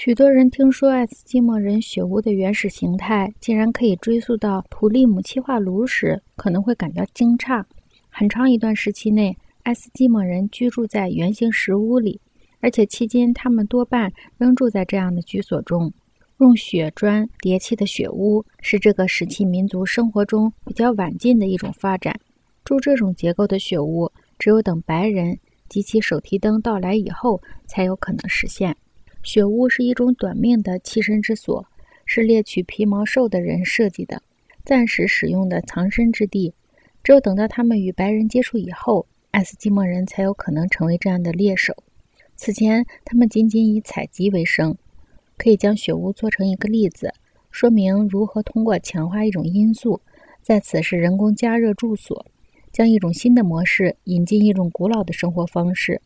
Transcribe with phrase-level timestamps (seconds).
[0.00, 7.64] 许多人听说爱斯基摩人雪屋的原始形态竟然可以追溯到普利姆气化炉时，可能会感到惊诧。
[8.08, 12.20] 很长一段时期内，爱斯基摩人居住在圆形石屋里，
[12.60, 15.92] 而且期间他们多半仍住在这样的居所中。
[16.38, 22.14] 用雪砖叠砌的雪屋是这个时期民族生活中比较晚近的一种发展。
[22.62, 24.08] 住这种结构的雪屋，
[24.38, 28.76] 只有等白人及其手提灯到来以后，才有可能实现。
[29.28, 31.66] 雪屋是一种短命的栖身之所，
[32.06, 34.22] 是猎取皮毛兽的人设计的，
[34.64, 36.54] 暂时使用的藏身之地。
[37.04, 41.74] 只有等到他们与白人接触以后，爱斯基摩人才有可能成为这样的猎手。
[42.36, 44.74] 此前，他们仅仅以采集为生。
[45.36, 47.12] 可以将雪屋做成一个例子，
[47.50, 50.00] 说明如何通过强化一种因素，
[50.40, 52.24] 在此是人工加热住所，
[52.72, 56.00] 将一种新的模式引进一种古老的生活方式。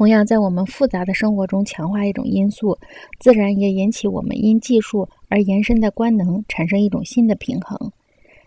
[0.00, 2.78] 同样，在我们复杂的生活中强化一种因素，
[3.18, 7.92] 自然也引起我们因技术而延伸的官能产生一种新的平衡，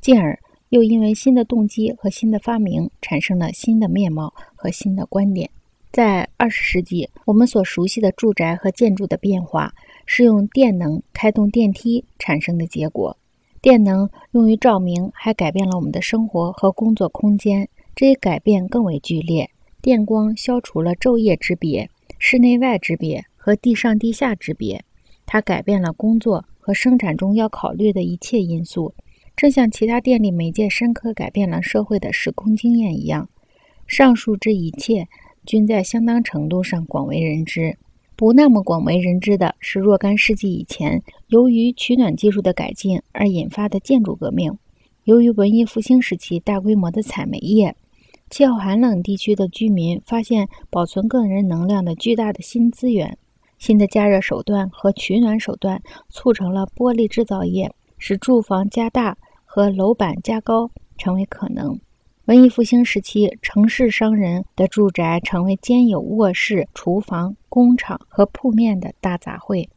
[0.00, 0.36] 进而
[0.70, 5.48] 又因为新的动机和新的发明产生了新的面貌和新的观点。
[5.92, 9.72] 在二十世纪，我们所熟悉的住宅和建筑的变化。
[10.04, 13.16] 是用电能开动电梯产生的结果。
[13.60, 17.68] 电能用于照明，还改变了我们的生活和工作空间。
[17.94, 19.48] 这一改变更为剧烈。
[19.86, 24.84] 电光消除了昼夜之别、室内外之别和地上地下之别，
[25.24, 28.92] 它改变了工作和生产中要考虑的一切因素，
[29.36, 33.28] 正像其他电力媒介深刻改变了社会的时空经验一样。
[33.86, 35.06] 上述这一切
[35.44, 37.78] 均在相当程度上广为人知。
[38.16, 44.50] 不那么广为人知的是，若干世纪以前，由于取暖技术的改进而引发的建筑革命；
[45.04, 47.76] 由于文艺复兴时期大规模的采煤业，
[48.28, 53.16] 气候寒冷地区的居民发现保存个人能量的巨大的新资源；
[53.58, 61.78] 新的加热手段和取暖手段促成了玻璃制造业，使住房加大和楼板加高成为可能。
[62.24, 69.68] 文艺复兴时期，城市商人的住宅成为兼有卧室、厨房、工厂和铺面的大杂烩。